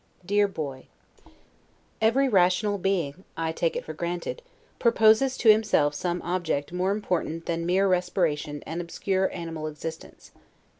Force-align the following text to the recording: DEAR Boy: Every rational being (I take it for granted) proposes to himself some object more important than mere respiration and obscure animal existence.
DEAR 0.25 0.47
Boy: 0.47 0.87
Every 2.01 2.27
rational 2.27 2.79
being 2.79 3.23
(I 3.37 3.51
take 3.51 3.75
it 3.75 3.85
for 3.85 3.93
granted) 3.93 4.41
proposes 4.79 5.37
to 5.37 5.51
himself 5.51 5.93
some 5.93 6.23
object 6.23 6.73
more 6.73 6.89
important 6.91 7.45
than 7.45 7.67
mere 7.67 7.87
respiration 7.87 8.63
and 8.65 8.81
obscure 8.81 9.31
animal 9.31 9.67
existence. 9.67 10.31